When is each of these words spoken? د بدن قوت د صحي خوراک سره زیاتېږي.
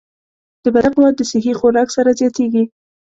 د 0.63 0.65
بدن 0.75 0.91
قوت 0.97 1.13
د 1.17 1.21
صحي 1.31 1.53
خوراک 1.59 1.87
سره 1.97 2.09
زیاتېږي. 2.19 2.63